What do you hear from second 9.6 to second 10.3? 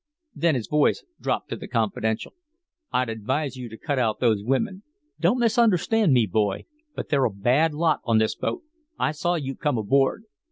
aboard.